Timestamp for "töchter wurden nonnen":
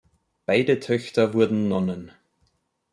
0.79-2.11